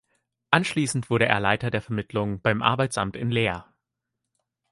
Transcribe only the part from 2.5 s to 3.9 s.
Arbeitsamt in Leer.